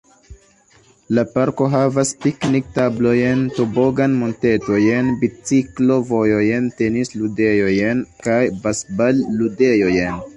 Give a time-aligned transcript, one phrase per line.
[1.15, 10.23] La parko havas piknik-tablojn, tobogan-montetojn, biciklo-vojojn, tenis-ludejojn, kaj basbal-ludejojn.